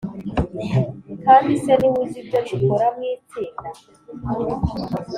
kandi 1.25 1.51
se 1.63 1.71
niwe 1.79 1.97
uzi 2.03 2.17
ibyo 2.21 2.39
dukora 2.49 2.87
mwitsinda 2.95 3.69